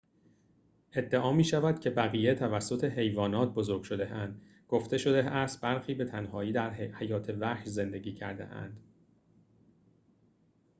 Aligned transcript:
ادعا 0.95 1.31
می‌شود 1.31 1.79
که 1.79 1.89
بقیه 1.89 2.35
توسط 2.35 2.83
حیوانات 2.83 3.53
بزرگ 3.53 3.83
شده‌اند 3.83 4.41
گفته 4.69 4.97
شده 4.97 5.23
است 5.23 5.61
برخی 5.61 5.93
به 5.93 6.05
تنهایی 6.05 6.51
در 6.51 6.73
حیات 6.73 7.29
وحش 7.29 7.67
زندگی 7.67 8.13
کرده‌اند 8.13 8.79